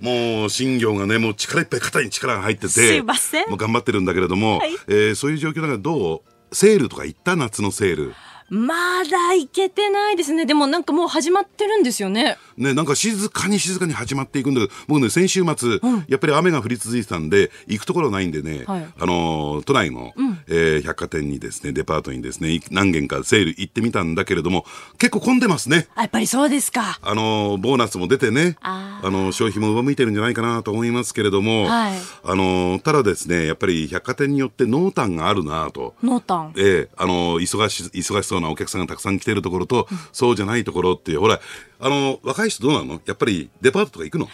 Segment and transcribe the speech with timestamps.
[0.00, 3.48] もう新業がねもう力いっぱい肩に力が入っててすいません。
[3.48, 4.70] もう頑張ってるんだけれども、はい。
[4.88, 6.54] えーそういう状況だからどう？
[6.54, 7.36] セールとか行った？
[7.36, 8.14] 夏のセール
[8.50, 10.44] まだ行けてないですね。
[10.44, 12.36] でもなんかもう始まってるんですよね。
[12.56, 15.78] ね、なんか静かに静かに始まっていくんだけど、僕ね、先週末、
[16.08, 20.12] やっぱり雨が降り続いてたんで、行くところないんでね、はいあのー都内の、
[20.48, 24.66] えー百貨店にですね、デパートにですね、い何軒かセール行ってみたんだけれども、
[24.98, 25.86] 結構混んでますね。
[25.94, 26.98] あやっぱりそうですか。
[27.02, 35.94] あのーボーナスも出てね、ああのー消費も上向いてるんじゃないかなと思いますけれども、はいあのーただですね、やっぱり百貨店によって濃淡があるなと。
[36.02, 36.52] 濃淡。
[36.56, 41.20] ええあの忙し忙しそうなお客さんがたくさん来てるところと、そうじゃないところっていう。
[41.20, 41.40] ほら
[41.78, 43.00] あの若い人どうなの？
[43.06, 44.28] やっぱりデパートとか行くの？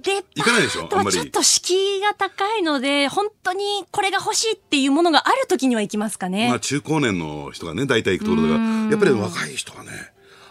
[0.00, 0.82] デ行かないでしょ？
[0.82, 1.16] パートはあんまり。
[1.16, 6.48] ちょっと敷居が高いので、本当にこれが欲しいっていうものがある時には行きますかね。
[6.48, 8.64] まあ中高年の人がね大体行くところだから。
[8.90, 9.90] やっぱり若い人はね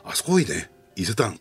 [0.04, 0.70] あそこ多いね。
[0.96, 1.40] 伊勢丹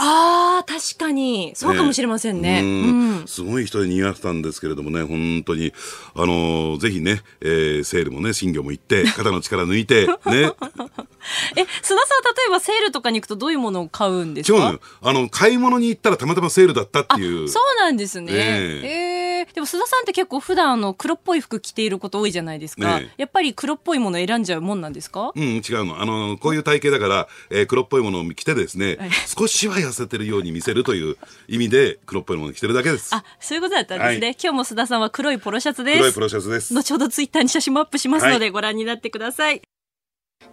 [0.00, 1.52] ああ、確かに。
[1.54, 2.60] そうかもしれませんね。
[2.62, 3.10] ううん。
[3.24, 5.72] んすごい人で賑わってたんですけれどもね本当に。
[6.14, 10.12] あのーぜひね、えーセールもね新業も行って 肩の力抜いてね。
[10.26, 11.96] え、須田さんは
[12.36, 14.78] 例えばセールとかに行くとどういうものを買うんですか？
[15.02, 17.48] あの買い物に行ったらたまたまセールだったっていう。
[17.48, 18.32] そうなんですね。
[18.34, 18.80] え。
[18.84, 22.98] えーでも須田さんって結構普段あの黒っぽい服着ていること多いじゃないですか。
[22.98, 25.32] ねえやっぱり黒っぽいもの選んじゃうもんなんですか？
[25.34, 26.00] うん、違うの。
[26.00, 31.16] あの、こういう体型だから、えー黒っぽいものを着てですね、はい少しは痩せてるように見せるという
[31.48, 33.14] 意味で、黒っぽいものを着てるだけです。
[33.14, 34.26] あ、そういうことだったんですね。
[34.28, 35.98] はい今日も須田さんは黒いポロシャツです。
[35.98, 36.74] 黒いプロシャツです。
[36.74, 39.62] 後ほどツイッターに写真もアップしますので、はいご覧になってください。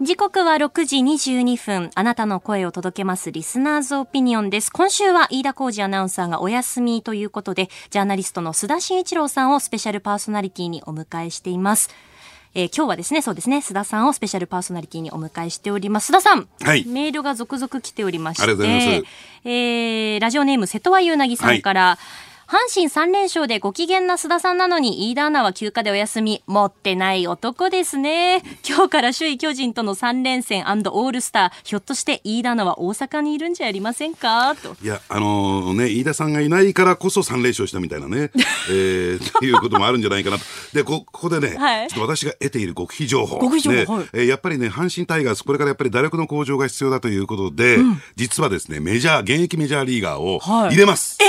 [0.02, 1.92] 時刻は6時22分。
[1.94, 4.70] あなたの声を届けますリスナーズオピニオンです。
[4.72, 11.92] 今週は飯田浩二アナウンサーがお休みということで、ジャーナリストの須田慎一郎さんをスペシャルパーソナリティにお迎えしています。
[12.56, 16.12] えー今日はですね、そうですね、須田さんをスペシャルパーソナリティにお迎えしております。
[16.12, 19.12] 須田さん、はいメールが続々来ておりまして、ありがとうございます
[19.46, 22.00] えーラジオネーム瀬戸和うなぎさんから、
[22.48, 26.44] 阪神3連勝でご機嫌な須田さんなのに飯田アナは休暇でお休み。
[26.46, 28.44] 持ってない男ですね。
[28.68, 31.68] 今日から首位巨人との3連戦オールスター。
[31.68, 34.56] ひょっとして飯田アナは大阪にいるんじゃありませんか？
[34.62, 34.76] と。
[34.84, 38.30] いや、あのね、飯田さんがいないからこそ3連勝したみたいなね、
[38.70, 40.44] えー、っていうこともあるんじゃないかなと。
[40.74, 41.88] で、こここでね、はい。
[41.88, 43.40] ちょっと私が得ている極秘情報。
[43.40, 44.10] 極秘情報ねはい。
[44.14, 47.80] えーやっぱりね、阪神タイガース、これからやっぱり打力の向上が必要だということで、
[48.16, 50.70] 実はですね、メジャー、現役メジャーリーガーをはい。
[50.72, 51.18] 入れます。
[51.22, 51.26] え？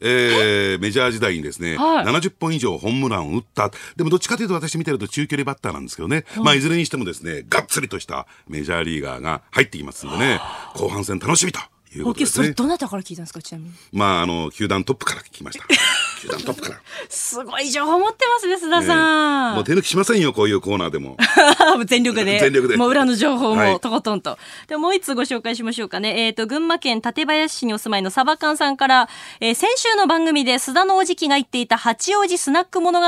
[0.00, 2.04] ーメジャー時代にですね、はい。
[2.04, 3.70] 70本以上ホームランを打った。
[3.96, 6.24] でもどっちかというと私見てると中距離バッターなんですけどね。
[6.42, 10.40] まあいずれにしてもですね、がっつりとしたメジャーリーガーが入ってきますんでね、
[10.74, 11.60] 後半戦楽しみと
[11.96, 12.44] いうことですね。
[12.46, 13.72] それどなたから聞いたんですかちなみに？
[13.92, 15.64] まあ、あの、球団トップから聞きました。
[16.20, 16.80] 球団トップから。
[17.08, 21.16] すごい情報持ってますね須田さん、もう手抜きしませんよ、こういうコーナーでも。
[21.86, 22.38] 全力で。
[22.40, 24.38] 全力でもう裏の情報はいもとことんと。
[24.68, 26.26] で、もう一つご紹介しましょうかね。
[26.26, 29.08] えっ、と、群馬県館林市にお住まいのサバカンさんから、
[29.40, 33.06] えー先週の番組で須田のおじきが言っていた八王子スナック物語、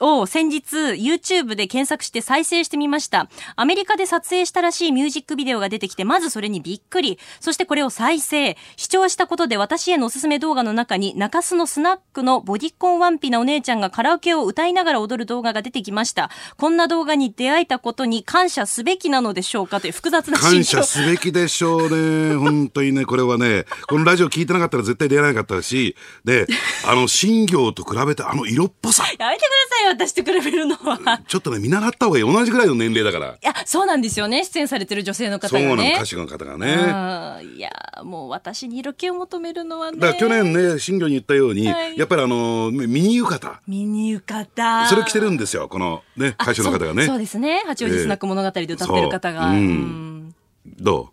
[0.00, 3.28] を先日 YouTube で検索して再生してみました。
[3.56, 7.18] アメリカで撮影したらしいミュージックビデオが出てきて、まずそれにびっくり。
[7.40, 8.56] そしてこれを再生。
[8.76, 16.30] 視聴したことで私へのおすすめ動画の中に中洲のスナックのボディコンワンピなお姉ちゃんがカラオケを歌いながら踊る動画が出てきました。
[16.56, 20.82] こんな動画に出会えたことに感謝すべきなのでしょうかという複雑な心感境謝。
[20.84, 22.36] すべきでしょうね。
[22.38, 26.46] 本当にね、これはね、このラジオ聞いてなかったら絶対出会えなかったし、で、
[26.86, 29.04] あの、新業と比べてあの色っぽさ。
[29.18, 31.20] やめてくださいよ、私と比べるのは。
[31.26, 32.24] ちょっとね、見習った方がいい。
[32.24, 33.32] 同じぐらいの年齢だから。
[33.32, 34.44] いや、そうなんですよね。
[34.44, 35.94] 出演されてる女性の方そうなの、がね。
[35.96, 37.44] 歌手の方がね。
[37.56, 37.70] いや
[38.04, 43.56] もう私に色気を求めるのはねだから去年ね、新業に言ったように、はいやっぱりあの、ミニ浴衣。
[43.66, 47.06] ミニ浴衣それを着てるんですよ、このね、歌手の方がね。
[47.06, 50.34] そうですね八王子スナック物語で歌ってる方が、そううんうん
[50.80, 51.10] ど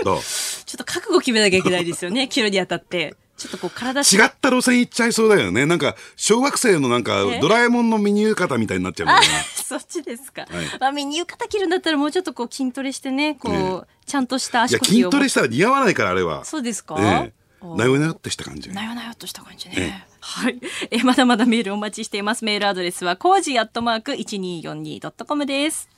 [0.00, 0.04] う？
[0.04, 0.18] どう？
[0.66, 5.66] ちょっと覚悟決めなきゃいけないですよね 着るにあたってちょっとこう体違った路線行っちゃいそうだよね。
[5.66, 9.08] なんか、小学生のなんかえ、ドラえもんのミニ浴衣みたいになっちゃう。
[9.52, 16.44] そっちですか、はいまあ、ミニ浴衣着るんだったらもうちょっとこう筋トレしてねこう、ねちゃんとしたいや、足腰を筋トレしたら似合わないから、あれは。
[16.44, 18.70] そうですか、ええおなよなよってした感じ。
[18.70, 19.74] なよなよっとした感じね。
[19.76, 20.60] えはい。
[20.90, 22.44] え、まだまだメールお待ちしています。
[22.44, 25.88] メールアドレスは、コージーアットマーク 1242.com です。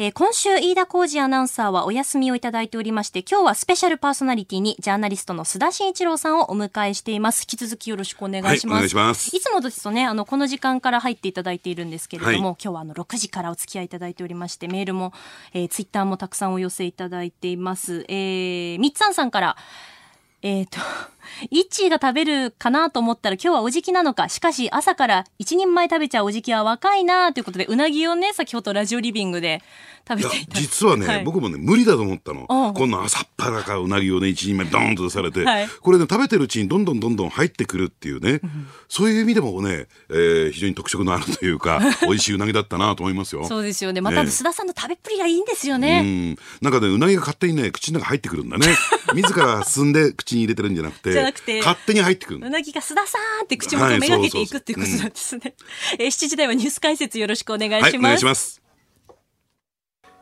[0.00, 7.42] えー今週、飯田浩司アナウンサーはお休みをいただいておりまして、今日はスペシャルパーソナリティにジャーナリストの須田慎一郎さんをお迎えしています。
[7.42, 8.66] 引き続きよろしくお願いします。
[8.68, 15.12] はいお願いしますいつもですとね、あの、この時間から入っていただいているんですけれども、はい今日はあの、6時からお付き合いいただいておりまして、メールも、
[15.52, 18.04] えーツイッターもたくさんお寄せいただいています。
[18.06, 19.56] えー、みっつんさんから、
[20.42, 20.78] えっ、と、
[21.50, 24.28] イッチーが食べるかなと思ったら今日はおじきなのか。
[24.28, 29.62] しかし朝から一人前食べちゃうおじきは若いなということで、うなぎをね、先ほどラジオリビングで
[30.08, 30.58] 食べていた。
[30.58, 32.46] 実はね、はい、僕もね、無理だと思ったの。
[32.48, 43.46] うん、こんな朝っぱらかうなぎをね、一人前ドーンと出されて、はい、これね、食べてるうちにどんどんどんどん入ってくるっていうね、うん、そういう意味でもね、えー、非常に特色のあるというか、 美味しいうなぎだったなと思いますよ。
[43.46, 44.00] そうですよね。
[44.00, 46.00] また、須田さんの食べっぷりがいいんですよね。
[46.04, 46.36] うん。
[46.62, 48.66] なんかね、うなぎが勝手にね、口の中入ってくるんだね。
[49.14, 52.46] 自ら進んで口に入れてるんじゃなくて、じゃなくて勝手に入ってくる。
[52.46, 55.54] うなぎが須田さんって口元をめがけていくっていうことなんですね。
[55.98, 57.82] えー、7時台はニュース解説よろしくお願いします。
[57.84, 58.62] はい、お願いします。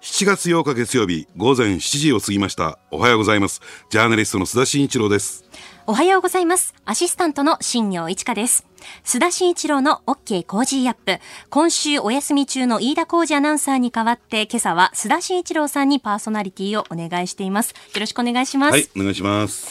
[0.02, 2.78] 7月8日月曜日午前7時を過ぎました。
[2.90, 3.60] おはようございます。
[3.90, 5.44] ジャーナリストの須田慎一郎です。
[5.88, 6.74] おはようございます。
[6.84, 8.66] アシスタントの新行市佳です。
[9.04, 11.20] 須田慎一郎の OK コージーアップ。
[11.48, 17.70] 今週お休み中の飯田浩二アナウンサーに代わって、今朝は須田慎一郎さんにパーソナリティをお願いしています。
[17.70, 18.72] よろしくお願いします。
[18.72, 19.68] はい、お願いします。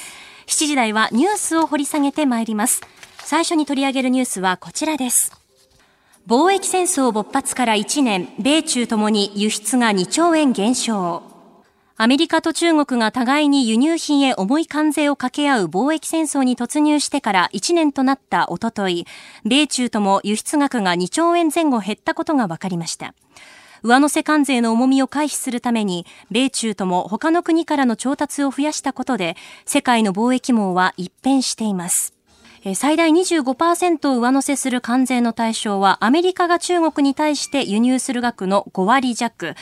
[0.47, 2.79] 7時台はニュースを掘り下げてまいります。
[3.17, 5.33] 最初に取り上げるニュースはこちらです。
[6.27, 11.34] 貿易戦争勃発から1年、米中ともに輸出が2兆円減少。
[11.97, 19.05] アメリカと中国が互いに輸入品へ重い関税を掛け合う貿易戦争に突入してから1年となったおととい、
[19.45, 23.13] 米中とも輸出額が2兆円前後減ったことが分かりました。
[23.81, 32.14] 上乗せ関税の重みを回避するために、米中とも他の国からの調達を増やしたことで、世界の貿易網は一変しています。
[32.73, 39.53] 最大25%を上乗せする関税の対象は、アメリカが中国に対して輸入する額の5割弱、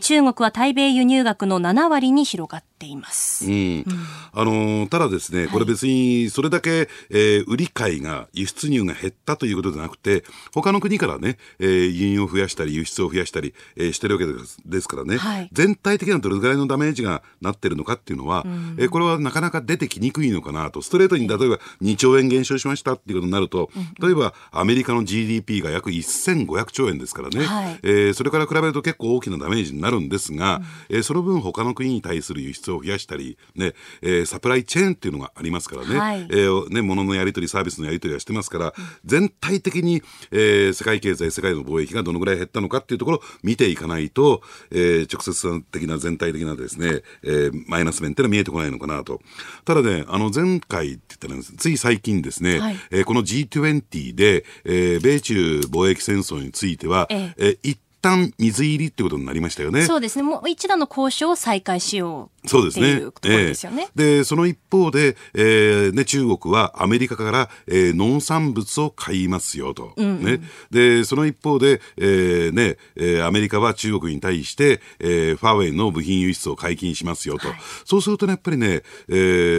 [0.00, 3.46] 中国は対米輸入額の7割に広がっています。
[3.46, 3.52] うん。
[3.52, 3.84] うん、
[4.32, 23.70] あの、ただですね、これ別にそれだけ、えー、売り買いが、輸出入が減ったということじゃなくて、他の国からね、えー、輸入を増やしたり、輸出を増やしたり、えー、してるわけですですからね、はい、全体的などれぐらいのダメージがなってるのかっていうのは、うん、えー、これはなかなか出てきにくいのかなと、ストレートに例えば2兆円減少しましたっていうことになると、
[24.00, 30.56] 例えばアメリカの GDP が約1500兆円ですからね、はい、えー、それから比べると結構大きなダメージになるんですが、
[30.90, 38.72] うん、えー、その分他の国に対する輸出を増やしたり、ねえー、サプライチェーンっていうのがありますからね、はい、えー、ね物のやり取り、サービスのやり取りはしてますから、うん、
[39.04, 49.20] 全体的に、えー、世界経済、世界の貿易がどのぐらい減ったのかっていうところを見ていかないと、えー、直接的な全体的なですね、えー、マイナス面っていうのは見えてこないのかなと。
[49.64, 57.44] ただね、あの前回って言ったらつい最近ですね、はい、えー、この G20 で、えー、米中貿易戦争については、ええ。
[57.50, 59.82] ー、一旦水入りってことになりましたよね。
[59.82, 60.22] そうですね。
[60.22, 62.48] もう一段の交渉を再開しよう。
[62.48, 62.88] そうですね。
[62.88, 63.88] いうところですよね。
[63.96, 69.92] えー、で、その一方で、えー、ね、中国はアメリカから、えー、農産物を買いますよと。
[69.96, 70.40] うんうん、ね。
[70.70, 77.48] で、その一方で、えー、ね、えー、アメリカは中国に対して、えー、ファーウェイの部品輸出を解禁しますよと。
[77.48, 79.12] はい、そうするとね、やっぱりね、え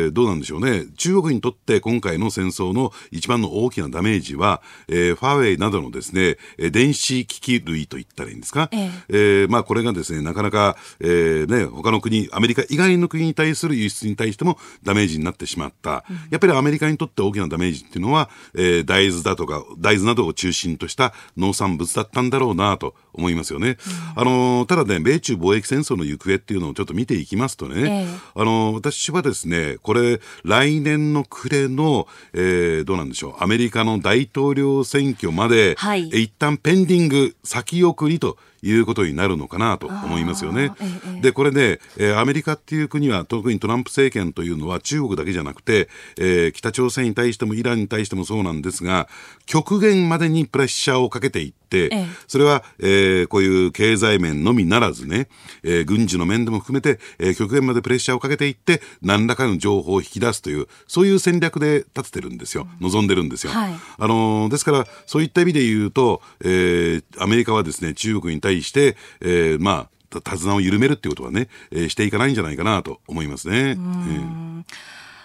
[0.07, 0.85] ー、どうなんでしょうね。
[0.97, 6.37] 中国にとって今回の戦争の一番の大きなダメージは、えー、ファーウェイなどのですね、
[6.71, 8.69] 電子機器類と言ったらいいんですか？
[8.71, 16.03] えーえー、まあこれがですね、なかなか、えー、ね、他の国、アメリカ以外の国に対する輸出に対してもダメージになってしまった。
[16.09, 23.77] うん、やっぱりアメリカにとって大きなダメージっていうのは、えー、大豆だとか、大豆などを中心とした農産物だったんだろうなと思いますよね。
[24.15, 40.71] うん、あのー、ただね、米中貿易戦争の行方っていうのをちょっと見ていきますとね、えー、あのー、私はですね、これ、来年の暮れの、えー、どうなんでしょう、アメリカの大統領選挙まで、はい、一旦ペンディング、先送りと、いうことになるのかなと思いますよね。
[40.81, 40.85] え
[41.17, 49.07] え、で、これね、えー、アメリカっていう国は、特にトランプ政権というのは中国だけじゃなくて、えー、北朝鮮に対してもイランに対してもそうなんですが、
[49.45, 55.27] 極限までにプレッシャーをかけていって、え、それは、えー、こういう経済面のみならずね、
[55.63, 62.67] えー、軍事の面でも含めて、えー、極限までプレッシャーをかけていって、何らかの情報を引き出すという、そういう戦略で立ててるんですよ。
[62.79, 63.53] 望んでるんですよ。
[63.53, 73.75] はい、あのー、ですから、そういった意味で言うと、えー、アメリカはですね、中国に対して、えー、まあ、手綱を緩めるっていうことはね、えー、していかないんじゃないかなと思いますね。
[73.77, 74.65] うん。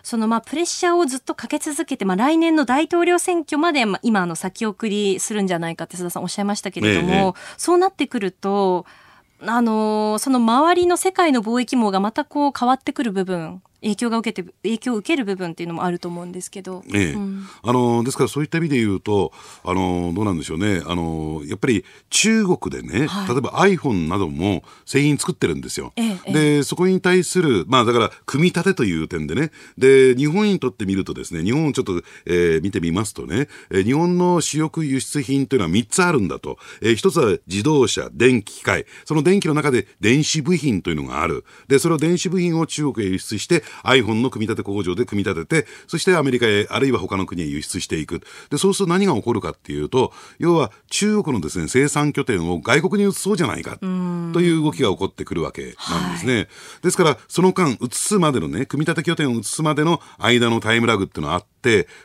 [0.02, 8.84] そのまあプレッシャーをずっとかけ続けて、まあ、来年の大統領選挙まで、まあ、今あの先送りするんじゃないかって須田さんおっしゃいましたけれども、ええ、そうなってくると
[9.40, 17.12] あのその周りの世界の貿易網がまたこう変わってくる部分影響が受けて影響を受ける部分っていうのもあると思うんですけど、ええ。
[17.12, 20.82] うん、あのですからそういった意味で言うとあのどうなんでしょうね。
[20.86, 25.92] あのやっぱり中国でね、はい、例えば iPhone なども製品作ってるんですよ。
[25.96, 29.50] ええ、でそこに対するまあだから組み立てという点でね。
[29.76, 38.86] で日本にとってみるとですね日本をちょっと、えー、見てみますとね、えー、日本の主力輸出品というのは3つあるんだと、えー、1つは自動車電気機械。
[39.04, 41.44] その電気の中で電子部品というのがある。
[41.68, 48.20] でそれを電子部品を中国へ輸出して iPhone の組み立て工場で組み立てて、そしてアメリカへ、あるいは他の国へ輸出していく。
[48.50, 53.86] で、そうすると何が起こるかっていうと、要は中国のですね、生産拠点を外国に移そうじゃないか、と
[54.40, 56.34] いう動きが起こってくるわけなんですね。
[56.34, 56.48] はい、
[56.82, 61.53] ですから、その間、移すまでのね、組み立て拠点を移すまでの間のタイムラグっていうのはあって、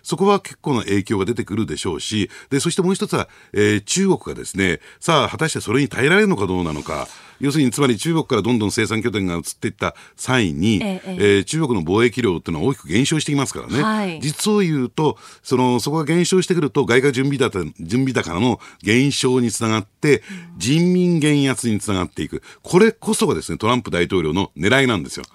[0.04, 7.08] そこは結構な影響が出てくるでしょうし、で、そしてもう一つは、えー、中国がですね、さあ、果たしてそれに耐えられるのかどうなのか、
[7.40, 20.22] 要するにつまり中国からどんどん生産拠点が移っていった際に、えええー、中国の貿易量っていうのは大きく減少していますからね、はい、実を言うとそのそこが減少してくると外貨準備高準備高の減少につながって、
[20.58, 22.42] 人民減圧につながっていく。
[22.62, 25.26] これこそがですねトランプ大統領の狙いなんですよ。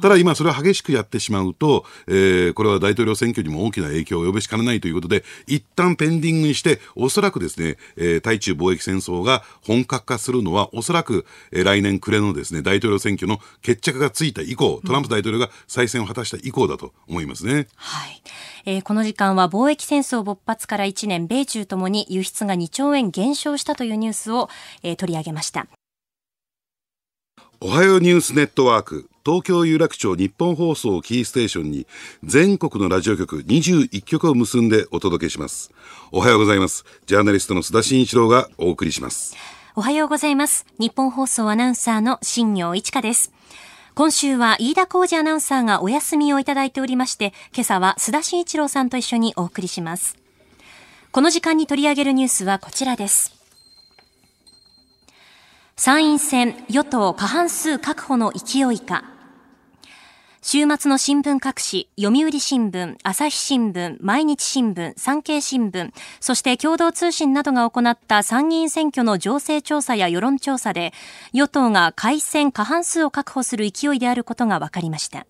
[0.00, 17.68] ただ今それを激しくやってしまうと、えー、これは大統領選挙にも大きな影響を及ぼしかねないということで一旦ペンディングにしておそらくですね、えー、対中貿易戦争が本格化するのはおそらく、え来年暮れのですね、大統領選挙の決着がついた以降、トランプ大統領が再選を果たした以降だと思いますね。
[17.76, 18.22] はい。
[18.64, 24.48] えー、この時間は貿易戦争勃発から1年、米中ともに輸出が2兆円減少したというニュースを、
[24.82, 25.66] えー、取り上げました。
[27.64, 29.08] おはようニュースネットワーク。
[29.24, 31.86] 東京有楽町日本放送キーステーションに
[32.24, 35.70] 全国のラジオ局21局を結んでお届けします。
[36.10, 36.84] おはようございます。
[37.06, 39.36] ジャーナリストの須田慎一郎がお送りします。
[39.76, 40.66] おはようございます。
[40.80, 43.30] 日本放送アナウンサーの新業一華です。
[43.94, 50.16] 今週は飯田浩二アナウンサーがお休みをいただいておりまして、今朝は須田慎一郎さんと一緒にお送りします。
[51.12, 53.41] この時間に取り上げるニュースはこちらです。
[55.76, 59.04] 参院選与党過半数確保の勢いか。
[60.44, 70.92] 週末の新聞各紙、読売新聞、朝日新聞、毎日新聞、産経新聞、そして共同通信などが行った参議院選挙の情勢調査や世論調査で、
[71.32, 75.26] 与党が改選過半数を確保する勢いであることが分かりました。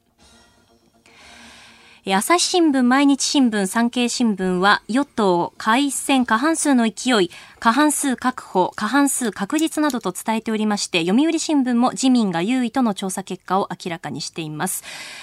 [2.04, 7.30] 朝日新聞、毎日新聞、産経新聞は与党改選過半数の勢い、
[7.60, 14.82] 過半数確保、過半数確実などと伝えておりまして、読売新聞も自民が優位との調査結果を明らかにしています。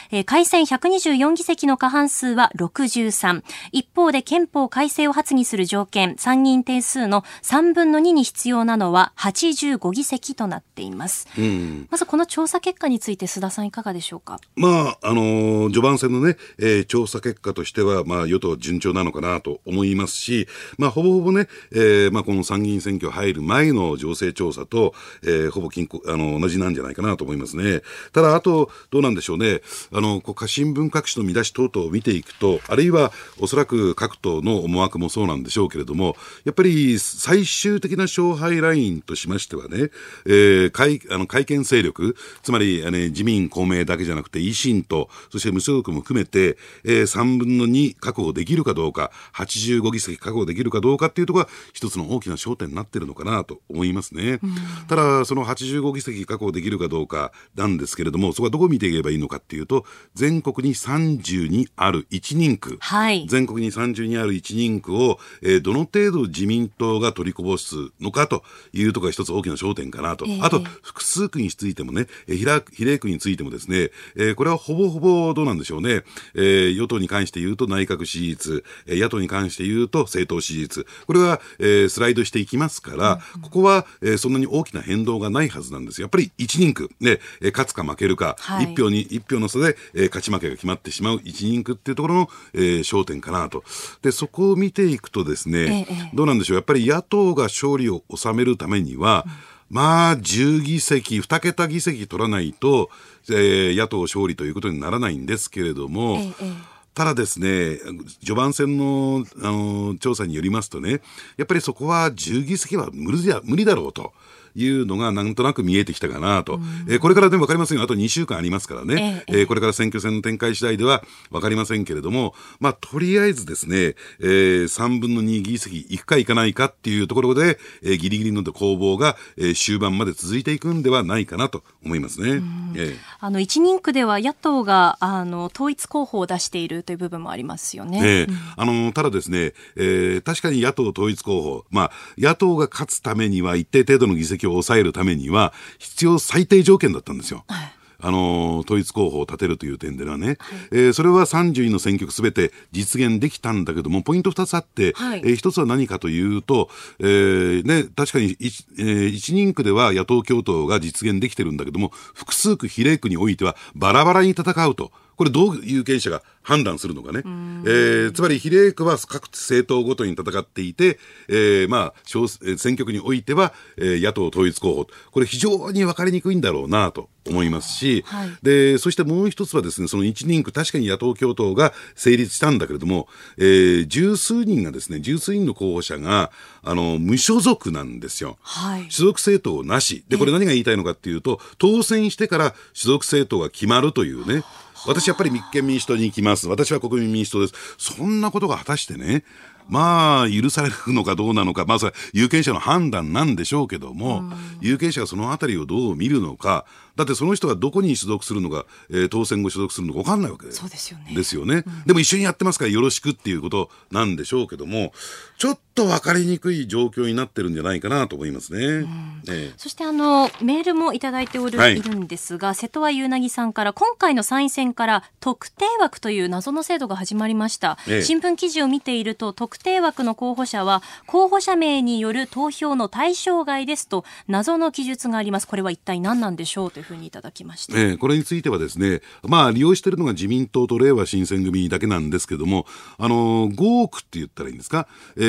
[0.10, 3.44] えー、改選124議席の過半数は63。
[3.74, 11.28] 一方で憲法改正を発議する条件、参議院定数の3分の2に必要なのは85議席となっています。
[11.38, 14.40] うん、まずこの調査結果について須田さんいかがでしょうか？
[14.56, 20.48] まあ、あのー、序盤戦のね、えー、え調査結果としては、まあ、与党順調なのかなと思いますし、
[20.78, 27.82] まあ、ほぼほぼね、えー、まあ、この参議院選挙入る前の情勢調査と、えー、ほぼ均あの同じなんじゃないかなと思いますね。
[28.14, 29.62] ただ、あと、どうなんでしょうね。
[29.92, 39.90] あの、こう新聞各紙の見出し等々を見ていくと、あるいはおそらく各党の思惑もそうなんでしょうけれども、やっぱり最終的な勝敗ラインとしましてはね、
[40.26, 54.40] えー、会あの会見勢力、つまり、ね、自民、公明だけじゃなくて維新と、そして無所属も含めて、えー、3分の2確保できるかどうか、85議席確保できるかどうかっていうところが一つの大きな焦点になってるのかなと思いますね。
[54.88, 70.26] ただ、その85議席確保できるかどうかなんですけれども、そこはどこを見ていけばいいのかっていうと、全国に32ある1人区、はい、全国に32ある1人区を、えー、どの程度自民党が取りこぼすのかというところが一つ大きな焦点かなと。
[70.26, 76.04] えー、あと、複数区についてもね、えー、比例区についてもですね、えー、これはほぼほぼどうなんでしょうね、
[76.36, 93.64] えー、与党に関して言うと内閣支持率、えー、野党に関して言うと政党支持率、これは、えー、スライドしていきますから、うん、ここは、えー、そんなに大きな変動がないはずなんですやっぱり一人区、ね、えー、勝つか負けるか、はい、1票に、一票の差で、えー、勝ち負けが決まってしまう一人区っていうところの、えー、焦点かなと。
[94.02, 102.90] で、そこを見ていくとですね、ええ、どうなんでしょう、やっぱり野党が勝利を収めるためには、うんまあ、10議席、2桁議席取らないと、
[103.30, 106.54] えー、野党勝利ということにならないんですけれども、ええ、
[106.96, 107.78] ただですね、
[108.20, 111.02] 序盤戦のあの調査によりますとね、
[111.38, 114.12] やっぱりそこは10議席は無理だ無理だろうと。
[114.56, 132.42] いうのがなんとなく見えてきたかなと、うん、えー、これからでも分かりませんよ、あと2週間ありますからね、えー、えー、これから選挙戦の展開次第では分かりませんけれども、まあ、とりあえずですね、えー、3分の2議席いくかいかないかっていうところで、えー、ギリギリの攻防が、えー、終盤まで続いていくんではないかなと思いますね。
[132.76, 138.02] えー、あの一人区では野党があの統一候補を出しているという部分もありますよね。
[138.04, 147.44] えー、あのただですね、えー、確かに野党統一候補、まあ、野党が勝つためには一定程度の議席を抑えるためには必要最低条件だったんですよ。
[147.48, 150.38] はいあの統一候補を立てるという点ではね、はい、
[150.72, 156.70] えー、それは30位の選挙区すべて実現できたんだけども、ポイント2つあって、はい、えー、1つは何かというと、
[157.00, 164.92] えーね、確かに 1,、えー、1人区では野党共闘が実現できてるんだけども、複数区、比例区においてはバラバラに戦うと。
[165.20, 167.24] これどう有権者が判断するのかね。
[167.26, 170.98] えー、つまり比例区は各政党ごとに戦っていて、
[171.28, 174.88] えー、まあ、選挙区においては、えー、野党統一候補。
[175.12, 186.32] これ非常に分かりにくいんだろうなと思いますし、はい、で、そしてもう一つはですね、その一人区、確かに野党共闘が成立したんだけれども、えー、十数人がですね、十数人の候補者が、
[186.64, 188.38] あの、無所属なんですよ。
[188.40, 190.06] はい、所属政党なし。
[190.08, 194.46] で、これ何が言いたいのかっていうと、当選してから所属政党が決まるというね、
[194.86, 196.48] 私やっぱり立憲民主党に行きます。
[196.48, 197.54] 私は国民民主党です。
[197.78, 199.24] そんなことが果たしてね、
[199.68, 204.24] まあ、許されるのかどうなのか、まあ、それ有権者の判断なんでしょうけども、
[204.62, 206.66] 有権者がそのあたりをどう見るのか、
[207.00, 211.16] だってその人がどこに所属するのか、えー、当選後所属するのか分かんないわけそうですよね。
[211.16, 214.92] ですよね、うん、でも一緒にやってますからよろしくっていうことなんでしょうけども、
[215.38, 218.66] ちょっと分かりにくい状況になってるんじゃないかなと思いますね。
[218.66, 227.78] うん、えー、そしてあの、メールもいただいておる、はい、いるんですが、瀬戸谷うなぎさんから、今回の参院選から特定枠という謎の制度が始まりました。
[227.88, 235.48] えー、新聞記事を見ていると、特定枠の候補者は、候補者名による投票の対象外ですと、謎の記述があります。
[235.48, 237.80] これは一体何なんでしょうというふうにいただきました。
[237.80, 242.66] えー、これについてはですね、まあ、利用しているのが自民党とれいわ新選組だけなんですけども、
[242.98, 245.22] あのー、5億って言ったらいいんですか、え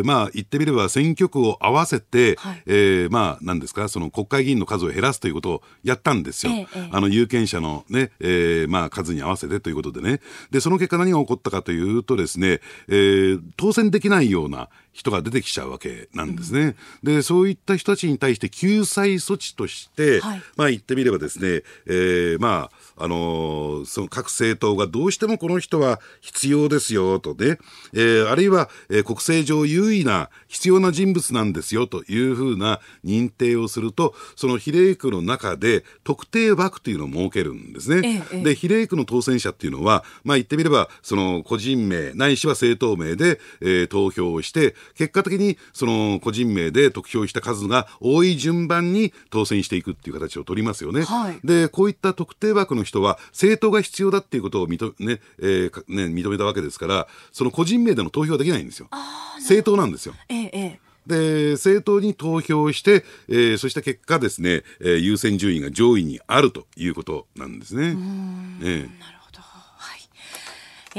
[0.00, 6.52] ー、まあ、言ってみれば選挙区を合わせて、はい、えー、まあ、なんですか、その国会議員の数を減らすということをやったんですよ。
[6.52, 10.20] ええ、あの、有権者のね、えー、まあ、数に合わせてということでね。
[10.50, 14.68] で、その結果何が起こったかというとですね、えー、当選できないような
[14.98, 16.74] 人が出てきちゃうわけなんですね。
[17.04, 27.58] うん、で、そういった人たちに対して救済措置として、はい、まあ言ってみればですね、えー、まあ、あのー、その各政党がどうしてもこの人は必要ですよとね、
[27.92, 38.24] えー、あるいは、えー、国政上優位な必要な人物なんですよというふうな認定をすると、その比例区の中で特定枠というのを設けるんですね。
[38.32, 51.02] ええ、で、比例区の当選者っていうのは、まあ言ってみれば、その個人名、ないしは政党名で、えー、投票をして、結果的にその個人名で得票した数が多い順番に当選していくっていう形を取りますよね。
[51.02, 58.88] はい、で、こういった特定枠の人は政党が必要だっていうことを認め,、ねえーね、認めたわけですから、その個人名での投票はできないんですよ。
[59.36, 60.14] 政党なんですよ。
[60.28, 67.86] ええで、政党に投票して、えー、そうした結果ですね、えー、優先順位が上位にあるということなんですね。
[67.86, 69.02] えー、なるほど。
[69.02, 69.17] はい。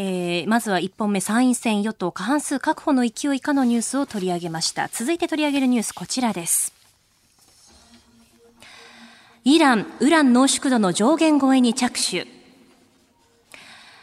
[0.02, 6.74] えー、まずは1本目参院選与党過半数確保の勢い以下のニュースを取り上げました続いて取り上げるニュースこちらです
[9.44, 12.28] イラン、ウラン濃縮度の上限超えに着手。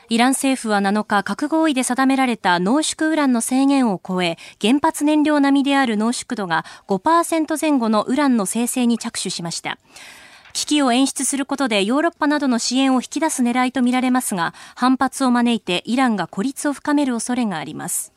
[0.08, 9.78] イラン政府は7日、核合意で定められた濃縮ウランの制限を超え、原発燃料並みである濃縮度が5%前後のウランの生成に着手しました。
[10.56, 18.10] 危機を演出することでヨーロッパなどの支援を引き出す狙いとみられますが、反発を招いてイランが孤立を深める恐れがあります。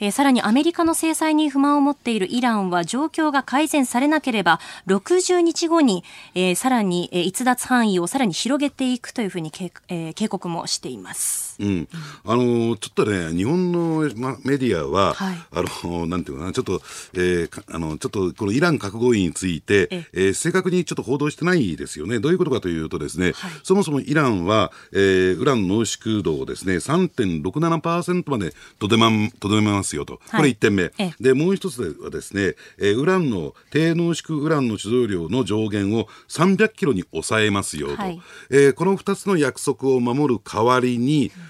[0.00, 11.49] え、さらにアメリカの制裁に不満を持っているイランは状況が改善されなければ60日後に、えー、さらに、え、逸脱範囲をさらに広げていくというふうにけ、えー、警告もしています。
[11.60, 11.88] うん、
[12.24, 16.80] あのちょっとね日本の、ま、メディアは、はい、あのなんていうかなちょっと、
[17.14, 20.20] えー、あのちょっとこのイラン核合意について、ええ。
[20.30, 22.20] ー、正確にちょっと報道してないですよね。
[22.20, 38.20] どういうことかというとですね、はい、そもそもイランは、えー、ウラン濃縮度をですね3.67%までとどまとどめますますよと、これ1点目、でもう一つはですね、えー、ウランの低濃縮ウランの貯蔵量の上限を300キロに抑えますよと、はい、
[38.50, 41.49] えー、この2つの約束を守る代わりに、うん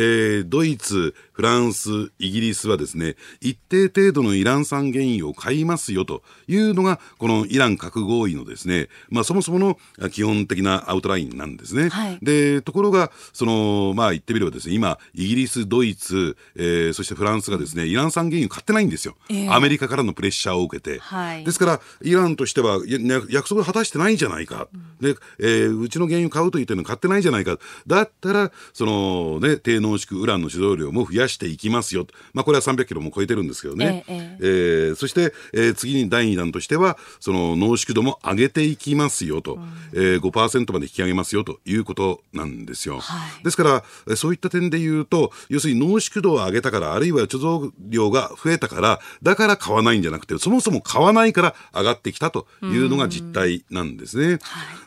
[0.00, 9.78] えー、ドイツ、フランス、イギリスはですね、一定程度のイラン産原油を買いますよというのが、このイラン核合意のですね、まあそもそもの
[10.10, 11.88] 基本的なアウトラインなんですね。
[11.88, 19.16] はい、で、ところが、その、まあ言ってみればですね、今、イギリス、ドイツ、えー、そしてフランスがですね、イラン産原油買ってないんですよ。
[19.30, 21.00] えー、アメリカからのプレッシャーを受けて。
[21.00, 24.68] はい、ですから、イランとしては、約束を果たしてないんじゃないか。
[24.72, 27.58] うん、で、えー、うちの原油買うと言ってるの買ってないんじゃないか。
[27.86, 32.06] だったら、そのね、低濃縮ウランの使用量も増やしていきますよ。
[32.34, 34.04] まあ、これは300キロも超えてるんですけどね。
[34.08, 43.00] えええー、そして、えー、次に第2弾としては、その濃縮度も上げていきますよと、うん、えー、5%まで引き上げますよということなんですよ。
[43.00, 54.26] はい、ですから、そういった点で言うと、要するに濃縮度を上げたから、あるいは貯蔵量が増えたから、だから買わないんじゃなくて、そもそも買わないから上がってきたというのが実態なんですね。
[54.26, 54.38] はい、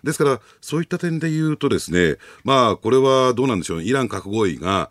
[0.03, 4.90] ですから、そういった点で言うとですね、まあ、これはどうなんでしょう、イラン核合意が、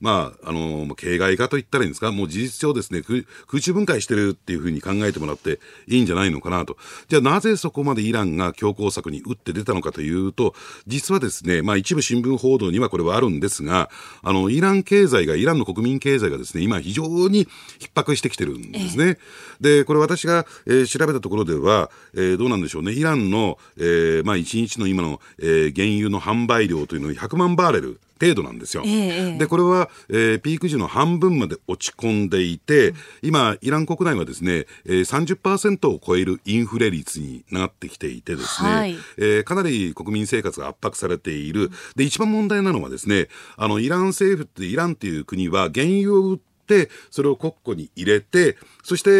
[0.00, 6.76] まあ、あの、形骸化と言ったらいいんですか、もう事実上ですね、空空中分解してるっていうふうに考えてもらっていいんじゃないのかなと。
[7.08, 10.54] じゃあなぜそこまでイランが強硬策に打って出たのかというと、
[10.86, 13.90] 実はですね、まあ一部新聞報道にはこれはあるんですが、
[14.22, 17.46] あの、イラン経済が、イランの国民経済がですね、今非常に
[17.78, 19.18] 逼迫してきてるんですね。
[19.60, 28.00] で、これ私が、えー、調べたところでは、えー、どうなんでしょうね、イランの、えー、まあ1日の今の、えー、原油の販売量というのは100万バーレル。
[28.20, 28.82] 程度なんですよ。
[28.86, 41.70] えー、で、これは、えー、ピーク時の半分まで落ち込んでいて、うん、今、イラン国内はですね、えー、30%を超えるインフレ率になってきていてですね、はい、えー、かなり国民生活が圧迫されている。
[41.94, 49.12] で、一番問題なのはですね、あの、イラン政府って、イランっていう国は原油を売って、それを国庫に入れて、そして、え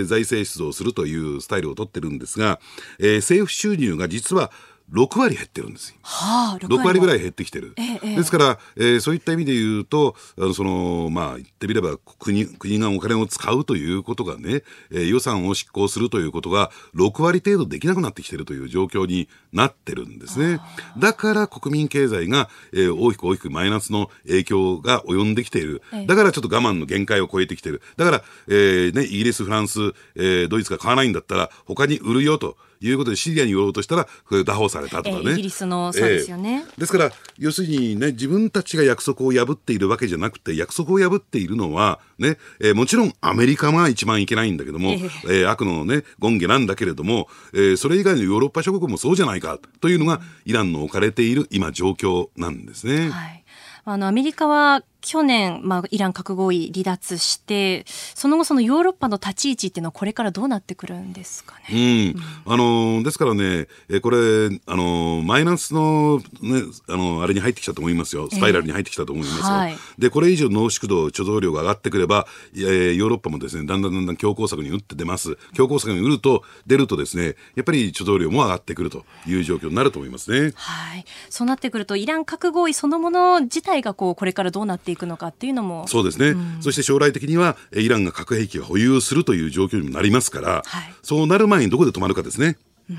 [0.00, 2.60] ー、財政出動するというスタイルを取ってるんですが、
[2.98, 4.50] えー、政府収入が実は
[4.90, 5.96] 6割減ってるんですよ。
[6.02, 7.74] はあ、6, 割 ,6 割ぐらい減ってきてる。
[7.78, 20.60] ええ、ですから、えー、そういった意味で言うと、あのその、まあ、言ってみれば国、国がお金を使うということがね、えー、予算を執行するということが6割程度できなくなってきてるという状況になってるんですね。
[20.98, 25.82] だから国民経済が、えー、大きく大きくマイナスの影響が及んできている。
[26.06, 27.80] だからちょっと我慢の限界を超えてきてる。
[27.96, 29.80] だから、えー、ね、イギリス、フランス、
[30.16, 32.56] えー、ドイツが買わないんだったら他に売るよと。
[32.86, 45.08] いうことでシリアに寄ろうとしたらこれ拿捕されたとかね、イギリスのそうですよね、えー、ですから要するにね自分たちが約束を破っているわけじゃなくて約束を破っているのはね、えー、もちろんアメリカが一番いけないんだけども、えー、
[45.40, 53.10] えー、悪のね権下なんだけれども、えー、それ以外のヨーロッパ諸国もそうじゃないかというのがイランの置かれている今状況なんですね。
[53.10, 53.44] はい。
[53.84, 62.14] あの、アメリカは去年、まあ、イラン核合意離脱して、その後そのヨーロッパの立ち位置っていうのはこれからどうなってくるんですかね？
[62.46, 62.52] うん。
[62.52, 64.18] あの、ですからね、えこれ、
[64.66, 68.28] あの、マイナスの、ね、あの、あれに入ってきたと思いますよ。
[68.30, 69.46] スパイラルに入ってきたと思いますよ。
[69.46, 75.36] えーはい、で、これ以上濃縮度、貯蔵量が上がってくれば、えー、ヨーロッパもですね、だんだんだんだん強硬策に打って出ます。
[75.54, 80.52] 強硬策に打ると、出るとですね、やっぱり貯蔵量も上がってくるという状況になると思いますね。
[80.54, 81.04] はい。
[81.28, 92.56] そうなってくると、イラン核合意そのもの自体がこう、これからどうなっていくのかっていうのもそうですね、うん、そして将来的にはイランが核兵器を保有するという状況にもなりますから、はい、そうなる前にどこで止まるかですね。
[92.90, 92.98] うん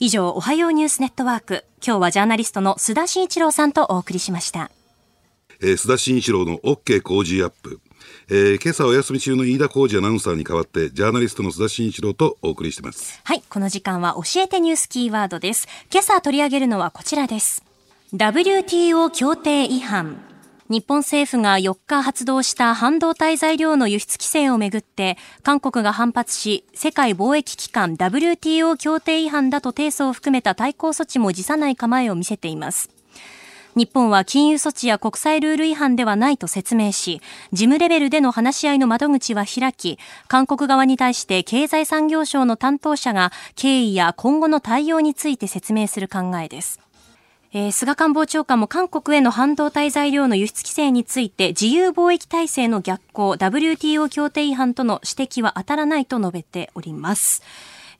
[0.00, 1.64] 以上、おはようニュースネットワーク。
[1.84, 4.70] 今日はジャーナリストの須田慎一郎さんとお送りしました。
[5.60, 7.80] えー、須田慎一郎の OK 工事アップ。
[8.30, 13.20] えー、今朝お休み中の飯田浩二アナウンサーに代わってジャーナリストの須田慎一郎とお送りしてます。
[13.24, 15.66] はい、この時間は教えてニュースキーワードです。
[15.90, 17.64] 今朝取り上げるのはこちらです。
[18.14, 20.27] WTO 協定違反。
[20.70, 32.90] 日本政府が4日発動した半導体材料の輸出規制をめぐって、韓国が反発し、世界貿易機関 WTO 協定違反だと提訴を含めた対抗措置も辞さない構えを見せています。
[33.76, 46.78] 日本は金融措置や国際ルール違反ではないと説明し、事務レベルでの話し合いの窓口は開き、韓国側に対して経済産業省の担当者が経緯や今後の対応について説明する考えです。
[47.52, 57.42] えー、菅官房長官も韓国への半導体材料の輸出規制について自由貿易体制の逆行、WTO 協定違反との指摘は当たらないと述べております。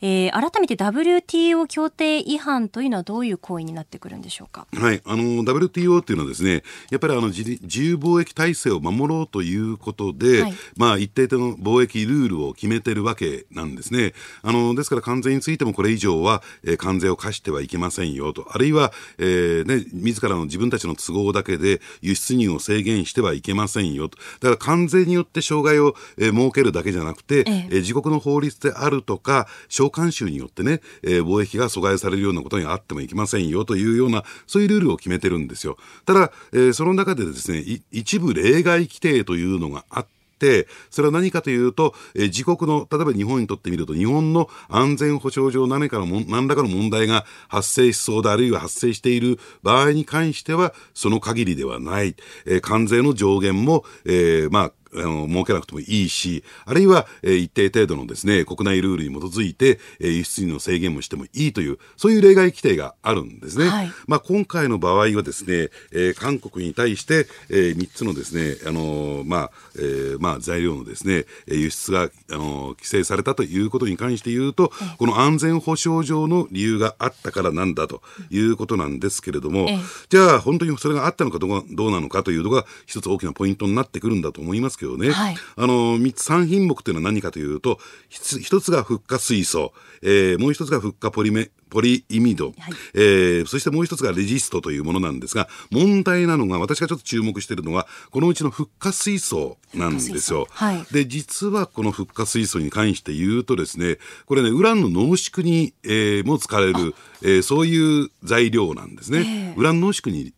[0.00, 4.66] えー、改めて WTO 協定違反というのはどういう行為になってくるんでしょうか？
[4.72, 14.14] はい、あの WTO っていうのはですね、やっぱりあの自由貿易体制を守ろうということで、はい、まあ一定の貿易ルールを決めてるわけなんですね。
[14.42, 24.18] あのですから関税についてもこれ以上は、えー、関税を課してはいけませんよと、あるいは、えー、ね自らの自分たちの都合だけで輸出入を制限してはいけませんよと。
[24.40, 29.48] だから関税によって障害を、えー、設けるだけじゃなくて、ええー、自国の法律であるとか、
[29.88, 35.76] 慣習によってね、えー、貿易が阻害されるようなことにあってもいけませんよというような、そういうルールを決めてるんですよ。
[36.06, 40.06] ただ、えー、その中でですね、一部例外規定というのがあっ
[40.38, 52.14] て、それは何かというと、えー、自国の、例えば日本にとってみると、日本の安全保障上何かのも、何らかの問題が発生しそうで、あるいは発生している場合に関しては、その限りではない。
[52.46, 63.68] えー、関税の上限も、えー、まあ、あの、設けなくてもいいし、あるいは、えー、一定程度のですね、国内ルールに基づいて、えー、輸出入の制限もしてもいいという、そういう例外規定があるんですね。
[63.68, 79.68] はい、まあ、今回の場合はですね、えー、韓国に対して、えー、3つのですね、あのー、まあ、えー、まあ、材料のですね、輸出が、あのー、規制されたということに関して言うと、この安全保障上の理由があったからなんだということなんですけれども、
[80.08, 85.36] じゃあ、本当にそれがあったのかどうどうなのかというのが、一つ大きなポイントになってくるんだと思いますけどね、はい。
[85.56, 92.54] あの3つ3品目というのは何かというとひつ一つがフッ化水素、えーもう一つがフッ化ポリメポリイミド、はい。
[92.94, 100.46] えーそしてもう一つがレジストというものなんですが問題なのが私がちょっと注目しているのはこのうちのフッ化水素なんですよ。
[100.50, 100.84] はい。
[100.92, 109.18] で実はこのフッ化水素に関して言うとですねこれねウランの濃縮に、えーも使われる、えーそういう材料なんですね。
[109.18, 109.54] ええ。
[109.56, 110.34] ウラン濃縮にり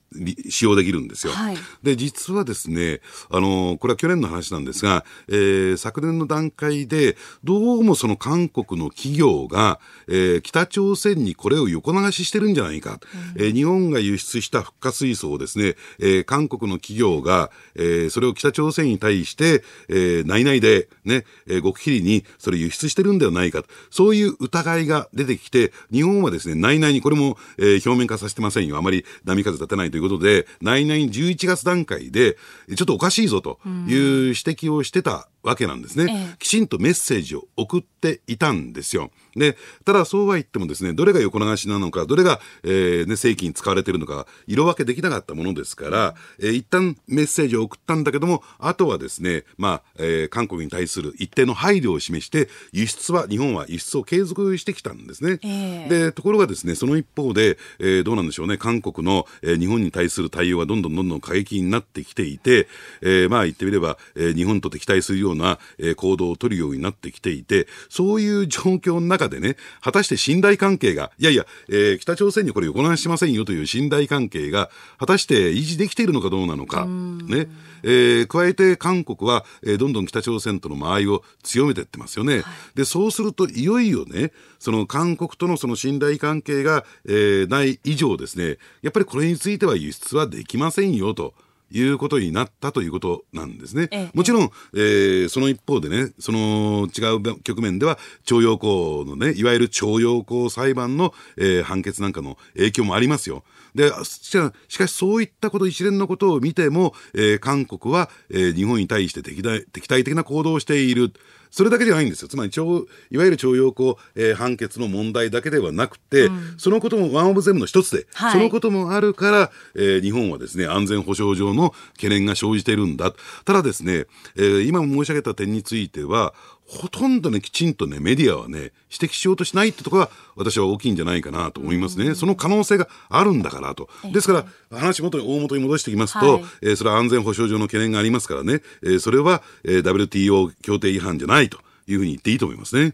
[0.49, 1.33] 使用できるんですよ。
[1.33, 1.57] はい。
[1.83, 12.99] で実はですねあのこれは去年の話なんですが、えー昨年の段階でどうもその韓国の企業が、えー北朝鮮にこれを横流ししてるんじゃないか、
[13.37, 23.68] えー日本が輸出したフッ化水素をですね、えー韓国の企業が、えーそれを北朝鮮に対して、えー内々でね、えー極秘裏にそれ輸出してるんではないかと。
[23.90, 28.77] そういう疑いが出てきて日本はですね内々にこれも、えー表面化させてませんよ。
[28.77, 32.36] あまり波風立てないということで内々に11月段階で
[32.76, 36.36] ちょっとおかしいぞという指摘をしてたわけなんですね、ええ。
[36.38, 39.10] きちんとメッセージを送っていたんですよ。
[39.34, 55.38] でただそうは言ってもですねどれが横流しなのかどれが、えーね、正規に使われているのか色分けできなかったものですから、えー一旦メッセージを送ったんだけどもあとはですね、まあえー韓国に対する一定の配慮を示して輸出は日本は輸出を継続してきたんですね。
[55.42, 55.88] ええ。
[55.88, 58.58] でところがですねその一方で、えーどうなんでしょうね。
[58.58, 62.68] 韓国の、えー日本に対する対応がどんどんどんどん過激になってきていて、
[63.03, 76.87] えーまあ言ってみれば、えー日本と敵対するような、えー行動を取るようになってきていてそういう状況の中でね果たして信頼関係がいやいや、えー北朝鮮にこれ横流ししませんよという信頼関係が果たして維持できているのかどうなのか。
[76.87, 77.48] ね
[77.83, 82.42] えー加えて韓国は、えーどんどん北朝鮮との間合いを強めていってますよね。
[82.74, 91.35] でそうするといよいよねその韓国とのその信頼関係が、えーない以上ですねやっぱりこれについては輸出はできませんよと。
[91.73, 93.88] いうことになったということなんですね。
[93.93, 103.45] ええもちろん、えーその一方でね、その違う局面では、徴用工のね、いわゆる徴用工裁判の、えー判決なんかの影響もありますよ。
[103.74, 111.12] で、しかしかしそういったこと、一連のことを見ても、えー韓国は、えー日本に対して敵対敵対的な行動をしている。
[111.52, 112.28] それだけじゃないんですよ。
[112.28, 116.28] つまり、徴いわゆる徴用工、えー判決の問題だけではなくて、
[116.59, 123.12] そのこともワンオブゼムの一つで、はいそのこともあるから、えー日本はですね、安全保障上の懸念が生じているんだ。
[123.44, 124.06] ただですね、
[124.37, 126.35] えー今申し上げた点については、
[126.70, 132.14] ほとんどね、きちんとね、メディアはね、指摘しようとしないってところが、私は大きいんじゃないかなと思いますね。
[132.14, 133.88] その可能性があるんだからと。
[134.12, 136.44] ですから、話元に、大元に戻してきますと、はい。
[136.62, 141.59] えーそれは安全保障上の懸念がありますからね、えーそれは、えー WTO 協定違反じゃないと
[141.92, 142.92] いうふうに言っていいと思いますね。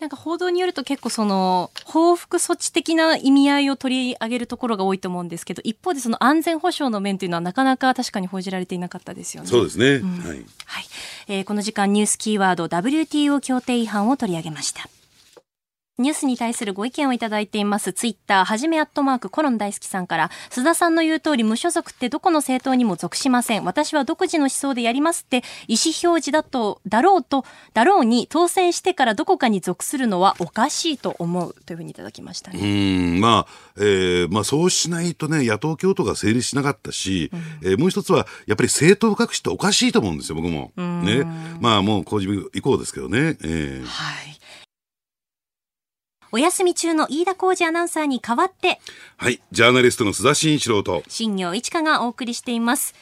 [0.00, 9.48] なんか報道によると結構その報復措置的な意味合いを取り上げるところが多いと思うんですけど一方でその安全保障の面というのはなかなか確かに報じられていなかったですよね。
[9.48, 10.00] そうですね。
[10.00, 10.44] はい。
[10.66, 10.84] はい、
[11.28, 14.88] えーこの時間ニュースキーワード WTO 協定違反を取り上げました。
[15.96, 17.92] ニュースに対するご意見をいただいています。
[17.92, 23.64] ツイッター、はじめアットマーク、コロン大好きさんから、須田さんの言う通り、無所属ってどこの政党にも属しません。
[23.64, 31.54] 私は独自の思想でやりますって、意思表示だと、だろうと、だろうに、当選してからどこかに属するのはおかしいと思う。
[31.64, 32.60] というふうにいただきましたうね。
[32.60, 37.30] ーんまあ、えーまあ、そうしないとね、野党共闘が成立しなかったし、
[37.62, 40.72] えーもう一つは、やっぱり政党隠しっておかしいと思うんですよ、僕も。
[40.76, 41.22] ね。
[41.60, 43.36] まあ、もう、工事以降ですけどね。
[43.44, 44.40] えーはい。
[46.34, 48.80] お休み中の飯田浩二アナウンサーに代わって、
[49.18, 49.40] はい。
[49.52, 52.92] ジャーナリストの須田慎一郎と、新業一華がお送りしています。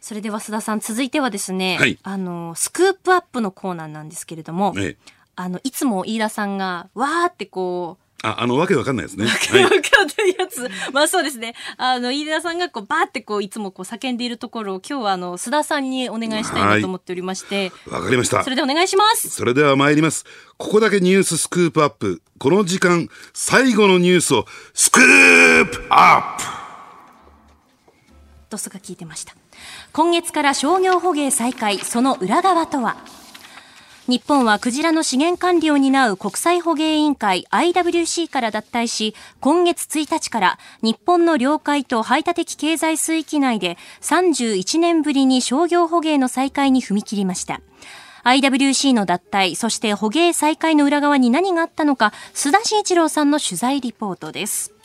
[0.00, 9.26] それでは須田さん、続いてはですね、はいあの、スクープアップのコーナーなんですけれども、ええあの、いつも飯田さんが、わーってこう、あ、あの、わけわかんないですね。
[9.26, 9.82] わはい。
[9.82, 10.68] かんないやつ。
[10.92, 11.54] まあそうですね。
[11.76, 18.50] あの、飯田さんがこう、バーってこう、いつもこう、叫んでいるところを、今日はあの、須田さんにお願いしたいなと思っておりまして、わかりましたそ。
[18.50, 19.30] れでお願いします。
[19.30, 20.24] それでは参ります。
[20.56, 22.20] ここだけニューススクープアップ。
[22.38, 26.44] この時間、最後のニュースをスクープアップ
[28.50, 29.34] ドスが聞いてました。
[29.92, 32.96] 今月から商業捕鯨再開、その裏側とは？
[34.08, 47.60] 日本はクジラの資源管理を担う国際捕鯨委員会 IWC から脱退し、今月1日から日本の領海と排他的経済水域内で31年ぶりに商業捕鯨の再開に踏み切りました。
[48.24, 54.77] IWC の脱退、そして捕鯨再開の裏側に何があったのか、須田慎一郎さんの取材リポートです。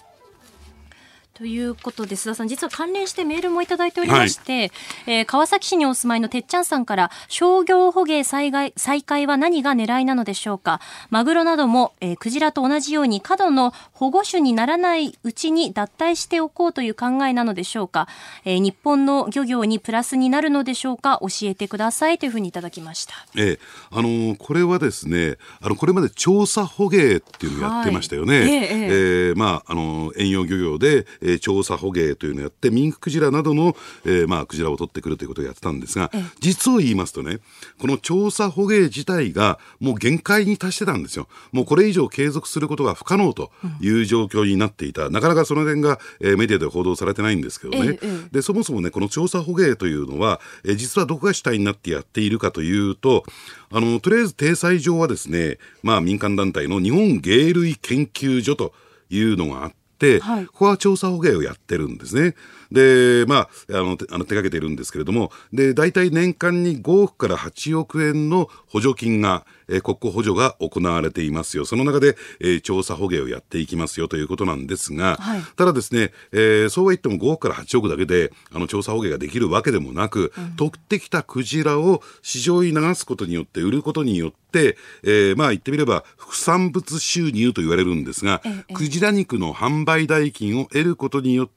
[1.35, 4.71] ということで須田さん実は関連してメールもいただいておりまして、はい、
[5.07, 10.79] えー、川崎市にお住まいのてっちゃんさんから商業捕鯨災害再開は何が狙いなのでしょうか。
[11.09, 18.07] マグロなども、えー、クジラと同じように過度の保護種にならないうちに脱退しておこうという考えなのでしょうか、
[18.45, 21.19] えー、日本の漁業にプラスになるのでしょうか。
[21.21, 23.59] 教えてくださいというふうにいただきました、えー、
[23.91, 28.67] あのー、これはですねあのこれまで調査捕鯨っていうのをやってましたよね、はい、えー、
[29.29, 37.39] えー、まああの遠洋漁業でえー、調査捕鯨というのをやってミンククジラなどの、えー、まあクジラを取ってくるということをやってたんですが、実を言いますとね
[37.79, 41.27] この調査捕鯨自体がもう限界に達してたんですよ。
[41.51, 47.97] もうこれ以上継続することが不可能という状況になっていた、うん、なかなかその点が、えー、メディアで報道されてないんですけどね、
[48.31, 53.23] でそもそもねこの調査捕鯨というのは、えー、実はどこが主体になってやっているかというと
[53.71, 58.73] あのとりあえず体裁上はですねまあ民間団体の日本鯨類研究所と
[59.09, 59.82] いうのがあって、
[60.19, 62.35] はい、ここは調査捕鯨をやってるんですね。
[62.71, 71.65] で、まあ、あの、あの手掛けてるんですけれども、で、大体年間に5億から8億円の補助金が、えー、国庫補助が行われていますよ。
[71.65, 91.53] その中で、えー、調査捕鯨をやっていきますよということなんですが、はい、ただですね、えー、そうは言っても5億から8億だけで、あの、調査捕鯨ができるわけでもなく、うん、取ってきたクジラを市場に流すことによって、売ることによって、えー、まあ言ってみれば副産物収入と言われるんですが、ええ、クジラ肉の販売代金を得ることによって、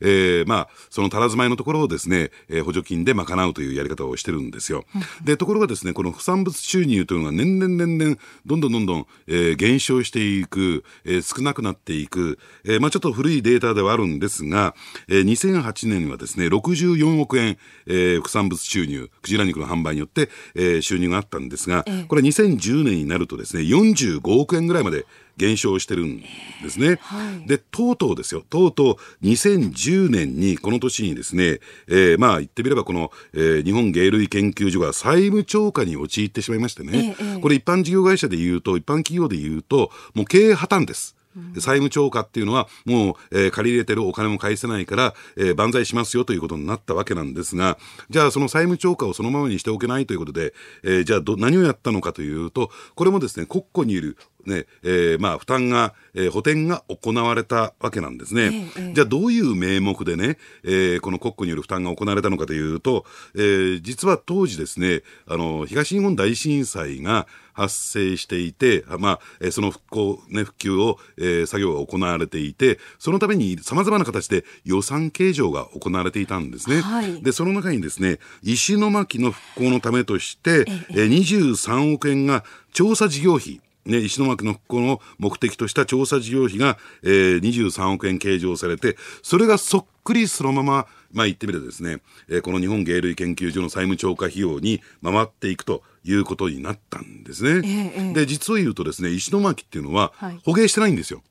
[0.00, 4.84] えー、まあ、その足らず前のところをですね、えー、補助金で賄うというやり方をしてるんですよ。
[5.24, 14.74] で、ところがですね、この副産物収入というのが年々年々、どんどんどんどん、えー、減少していく、えー、少なくなっていく、えー、まあちょっと古いデータではあるんですが、
[15.08, 26.20] えー、2008年にはですね、64億円、えー、副産物収入、クジラ肉の販売によって、えー、収入があったんですが、これ2010年になるとですね、45億円ぐらいまで減少してるん
[26.62, 26.98] ですね。
[27.00, 41.16] はい、で、とうとうですよ、とうとう2010年に、この年にですね、えー、まあ言ってみればこの、えー、日本芸類研究所が債務超過に陥ってしまいましてね、えこれ一般事業会社で言うと、一般企業で言うと、もう経営破綻です。
[41.54, 47.76] 債務超過っていうのは、もう、えー、借り入れてるお金も返せないから、えー、万歳しますよということになったわけなんですが、
[48.08, 58.70] じゃあその債務超過をそのままにしておけないということで、えー、じゃあど何をやったのかというと、これもですね、国庫にいるねえー、まあ負担が、えー、補填が行われたわけなんですね。
[58.76, 63.04] ええ、じゃあどういう名目でね、えー、この国庫による負担が行われたのかというと、
[63.34, 76.80] えー、実は当時ですね、あの東日本大震災が発生していて、まあ、その復興、ね、復旧を、えー、作業が行われていて、そのために様々な形で予算計上が行われていたんですね。
[76.80, 97.90] はい、で、その中にですね、石巻の復興のためとして、ええ、23億円が調査事業費、ね、石巻の復興の目的とした調査事業費が、えー、23億円計上されて、それがそっくりそのまま、まあ言ってみればですね、えー、この日本芸類研究所の債務超過費用に回っていくということになったんですね。
[97.96, 100.12] えー、で、実を言うとですね、石巻っていうのは、
[100.44, 101.22] 捕鯨してないんですよ。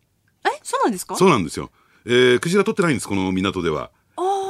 [0.45, 1.15] えそうなんですか？
[1.15, 1.71] そうなんですよ。
[2.05, 3.89] えー、クジラ取ってないんです、この港では。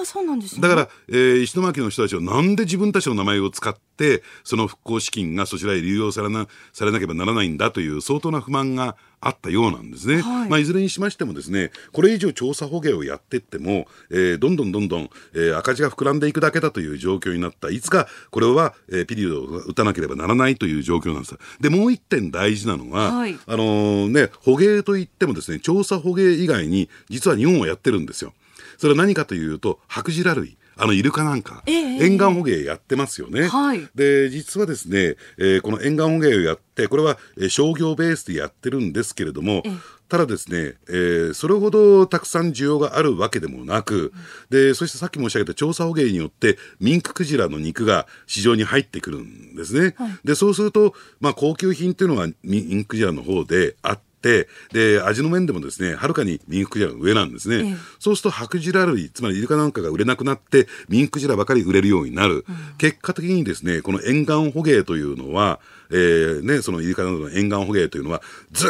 [0.06, 10.22] そうなんです、ね、だから、えー、石巻の人たちはなんで自分たちの名前を使ってその復興資金がそちらへ流用されなされなければならないんだという相当な不満があったようなんですね。
[10.22, 21.38] はいまあ、いずれにしましてもですねこれ以上調査捕鯨をやっていっても、えー、どんどんどんどん、えー、赤字が膨らんでいくだけだという状況になったいつかこれは、えー、ピリオドを打たなければならないという状況なんです。
[21.62, 28.34] でもう一点大事なのは、はい、あのー、ね捕鯨といってもですね調査捕鯨以外に実は日本はやってるんですよ。
[28.78, 33.48] それは何かというと白ジラ類あのイルカなんか、えー、沿岸捕鯨やってますよね。
[33.48, 39.80] はい、で実はですね、えー、この沿岸捕鯨をやってこれは、えー、商業ベースでやってるんですけれども、えー
[40.14, 44.14] ただですね、えー、それほどたくさん需要があるわけでもなく、
[44.52, 49.96] で、そしてさっき申し上げた調査捕鯨によって、ミンククジラの肉が市場に入ってくるんですね。
[49.98, 65.60] はい、で、そうすると、まあ、高級品っていうのはミンククジラの方であって、で味の面でもですねはるかにミンククジラが上なんですね、ええ、そうすると白ジラ類つまりイルカなんかが売れなくなってミンククジラばかり売れるようになる、うん、結果的にですねこの沿岸捕鯨というのは
[65.94, 68.68] えーね、そのイルカなどの沿岸捕鯨というのはず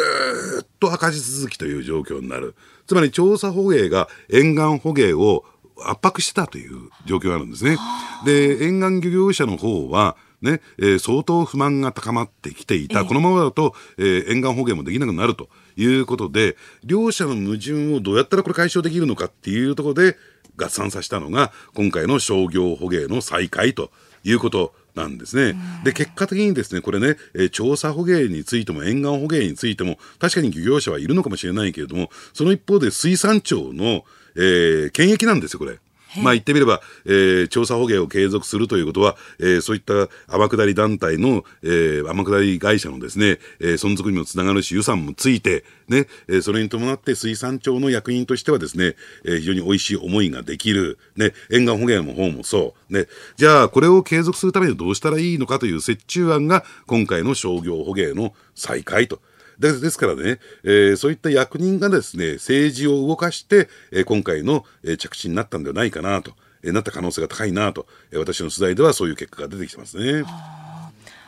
[0.63, 2.54] っと赤字続きという状況になる。
[2.86, 5.46] つまり調査捕鯨が沿岸捕鯨を
[5.86, 7.78] 圧迫したという状況があるんですね。
[8.26, 20.17] で沿岸漁業者の方はね、えー、相当不満が高まってきていた、えー、このままだと、えー、沿岸捕鯨もできなくなるということで、両者の矛盾をどうやったらこれ解消できるのかっていうところで
[20.58, 23.91] 合算させたのが、今回の商業捕鯨の再開と
[24.23, 25.56] いうことなんですね。
[25.84, 35.79] で、結果的にですね、これね、えー調査捕鯨についても沿岸捕鯨についても、確かに漁業者はいるのかもしれないけれども、その一方で水産庁の、えー権益なんですよ、これ。
[36.21, 39.93] まあ言ってみれば、えー調査捕鯨を継続するということは、えーそういった
[40.28, 53.08] 天下り団体の、えー天下り会社のですね、えー存続にもつながるし、予算もついて、ね、えーそれに伴って水産庁の役員としてはですね、えー非常に美味しい思いができる、ね、沿岸捕鯨の方もそう、ね、
[53.38, 59.19] じゃあこれを継続するためにどうしたらいいのかという折衷案が、今回の商業捕鯨の再開と。
[59.60, 66.33] でですからね、えーそういった役人がですね、政治を動かして、えー今回の、えー着地になったんではないかなと、
[66.63, 70.23] えーなった可能性が高いなと、えー私の取材ではそういう結果が出てきてますね。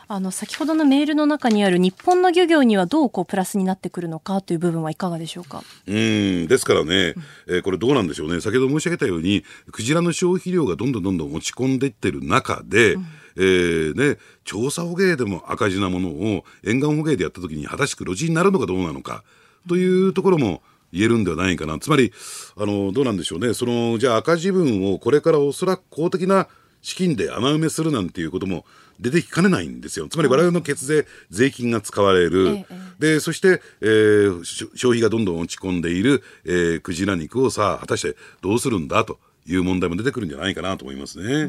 [0.08, 5.64] あの先ほどのメールの中にある日本の漁業にはどうこうプラスになってくるのかという部分はいかがでしょうか？
[5.88, 7.14] うん、ですからね、
[7.48, 8.40] えーこれどうなんでしょうね。
[8.40, 9.42] 先ほど申し上げたように、
[9.72, 12.96] クジラの消費量がどんどんどんどん落ち込んでいってる中で、
[13.36, 19.24] えーね、調査捕鯨でも赤字なものを沿岸捕鯨でやった時に果たして黒字になるのかどうなのか
[19.68, 21.80] というところも言えるんではないかな。
[21.80, 22.12] つまり、
[22.56, 23.54] あの、どうなんでしょうね。
[23.54, 26.46] その、じゃあ赤字分をこれからおそらく公的な
[26.80, 28.64] 資金で穴埋めするなんていうことも
[29.00, 30.08] 出てきかねないんですよ。
[30.08, 32.48] つまり我々の血税、税金が使われる。
[32.48, 39.18] ええで、そして、えーし消費がどんどん落ち込んでいる、えークジラ肉をさあ、果たしてどうするんだと
[39.48, 41.42] いう問題も出てくるんじゃないかなと思いますね。
[41.42, 41.48] え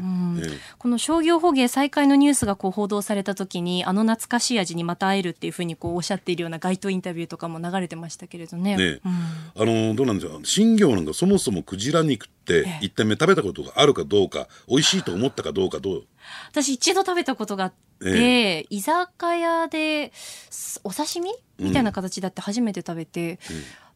[0.78, 8.76] この商業捕鯨再開のニュースがこう報道された時にあの懐かしい味にまた会えるっていうふうにこうおっしゃっているような街頭インタビューとかも流れてましたけれどね。
[8.76, 9.12] ねうん。
[9.56, 10.40] あのどうなんでしょう。
[10.44, 12.78] 新業なんかそもそもクジラ肉ってええ。
[12.82, 16.04] 一点目食べたことがあるかどうか美味しいと思ったかどうかどう？
[16.50, 23.38] 私一度食べたことがあって、え居酒屋ですお刺身みたいな形だって初めて食べて、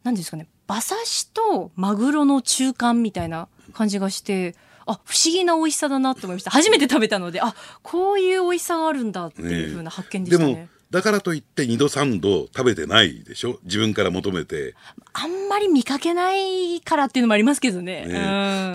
[0.02, 0.48] なんですかね。
[0.68, 4.54] 馬刺しとマグロの中間みたいな感じがして
[4.86, 10.54] あ不思議な美味しさだなと思いました初めて食べたのであこういう美味しさがあるんだっていうふうな発見でしたね。
[10.54, 13.58] でもだからといって2度3度食べてないでしょ？
[13.64, 14.74] 自分から求めて、
[15.14, 18.04] あんまり見かけないからっていうのもありますけどね。
[18.04, 18.12] ねうん。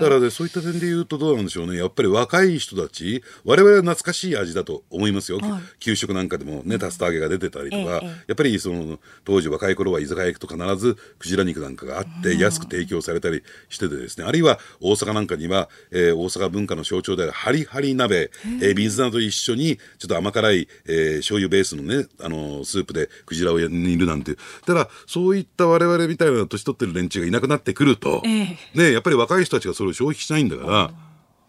[0.00, 1.78] からねそういった点で言うとどうなんでしょうね。
[1.78, 5.62] やっぱり若い人たち我々は懐かしい味だと思いますよ、はい。
[5.78, 8.24] 給食なんかでもね竜田揚げが出てたりとか、ええええ。
[8.26, 14.26] やっぱりその当時若い頃は居酒屋行くと必ずクジラ肉なんかがあって安く提供されたりしててですね。
[14.26, 24.32] あるいは大阪なんかには、えー大阪文化の象徴であるハリハリ鍋、えー水菜と一緒にちょっと甘辛い、えー醤油ベースのね、あのースープでクジラを煮るなんて。
[24.32, 28.78] いうただそういった我々みたいな年取ってる連中がいなくなってくると、ええ。
[28.78, 30.90] ね、やっぱり若い人たちがそれを消費しないんだから、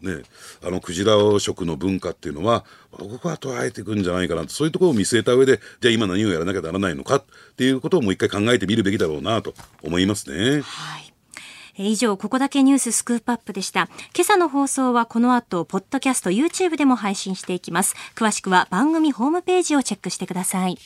[0.02, 0.24] ね、
[0.64, 4.50] あのクジラ食の文化っていうのは僕は捉えていくんじゃないかなと。
[4.50, 7.24] そういうところを見据えた上でじゃあ今何をやらなきゃならないのかっ
[7.58, 9.54] ていうことをもう一回考えてみるべきだろうなと
[9.84, 10.62] 思いますね。
[10.62, 11.14] はい。
[11.88, 13.90] 以上、ここだけニューススクープアップでした。
[14.14, 17.96] 今朝の放送はこの後、ポッドキャスト、YouTube でも配信していきます。
[18.16, 20.78] 詳しくは番組ホームページをチェックしてください。